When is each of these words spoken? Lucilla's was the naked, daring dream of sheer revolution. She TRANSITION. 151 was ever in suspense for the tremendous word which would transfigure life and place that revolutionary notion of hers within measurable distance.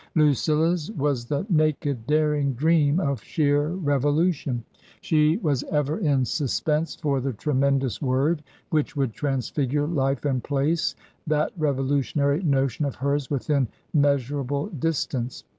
Lucilla's 0.15 0.91
was 0.93 1.25
the 1.25 1.45
naked, 1.47 2.07
daring 2.07 2.53
dream 2.55 2.99
of 2.99 3.21
sheer 3.23 3.67
revolution. 3.67 4.63
She 4.99 5.37
TRANSITION. 5.37 5.67
151 5.69 5.93
was 5.93 6.01
ever 6.07 6.15
in 6.19 6.25
suspense 6.25 6.95
for 6.95 7.21
the 7.21 7.33
tremendous 7.33 8.01
word 8.01 8.41
which 8.71 8.95
would 8.95 9.13
transfigure 9.13 9.85
life 9.85 10.25
and 10.25 10.43
place 10.43 10.95
that 11.27 11.51
revolutionary 11.55 12.41
notion 12.41 12.85
of 12.85 12.95
hers 12.95 13.29
within 13.29 13.67
measurable 13.93 14.69
distance. 14.69 15.43